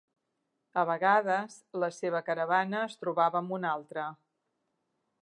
A 0.83 0.85
vegades, 0.89 1.59
la 1.85 1.91
seva 1.99 2.23
caravana 2.31 2.83
es 2.89 2.99
trobava 3.05 3.41
amb 3.45 3.57
una 3.59 3.75
altra. 3.79 4.11